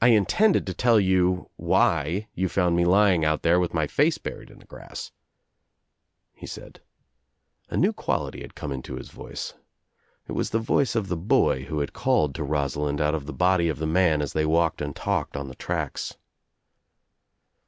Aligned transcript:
"I 0.00 0.08
intended 0.08 0.66
to 0.66 0.74
tell 0.74 0.98
you 0.98 1.48
why 1.54 2.26
you 2.34 2.48
found 2.48 2.74
me 2.74 2.84
lying 2.84 3.24
out 3.24 3.42
there 3.42 3.60
with 3.60 3.72
my 3.72 3.86
face 3.86 4.18
buried 4.18 4.50
in 4.50 4.58
the 4.58 4.64
grass," 4.66 5.12
he 6.34 6.44
said. 6.44 6.80
A 7.70 7.76
new 7.76 7.92
quality 7.92 8.40
had 8.40 8.56
come 8.56 8.72
into 8.72 8.96
his 8.96 9.10
voice. 9.10 9.54
It 10.26 10.32
was 10.32 10.50
the 10.50 10.58
voice 10.58 10.96
of 10.96 11.06
the 11.06 11.14
hoy 11.16 11.66
who 11.66 11.78
had 11.78 11.92
called 11.92 12.34
to 12.34 12.42
Rosalind 12.42 13.00
out 13.00 13.14
of 13.14 13.26
the 13.26 13.32
body 13.32 13.68
of 13.68 13.78
the 13.78 13.86
man 13.86 14.22
as 14.22 14.32
they 14.32 14.44
walked 14.44 14.82
and 14.82 14.90
talked 14.96 15.36
on 15.36 15.46
the 15.46 15.54
traclts. 15.54 16.16